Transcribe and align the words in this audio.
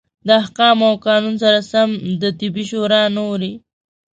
د 0.27 0.29
احکامو 0.41 0.83
او 0.91 0.95
قانون 1.07 1.35
سره 1.43 1.59
سم 1.71 1.89
د 2.21 2.23
طبي 2.39 2.63
شورا 2.71 3.03
نورې 3.17 3.53